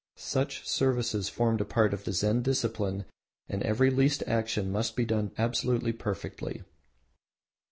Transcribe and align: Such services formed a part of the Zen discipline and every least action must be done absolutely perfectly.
Such 0.15 0.67
services 0.67 1.29
formed 1.29 1.61
a 1.61 1.65
part 1.65 1.93
of 1.93 2.05
the 2.05 2.11
Zen 2.11 2.41
discipline 2.41 3.05
and 3.47 3.61
every 3.61 3.91
least 3.91 4.23
action 4.25 4.71
must 4.71 4.95
be 4.95 5.05
done 5.05 5.29
absolutely 5.37 5.93
perfectly. 5.93 6.63